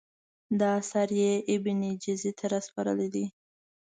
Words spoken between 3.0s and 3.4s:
دی.